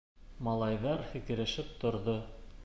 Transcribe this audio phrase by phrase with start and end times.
[0.47, 2.19] Малайҙар һикерешеп торҙо.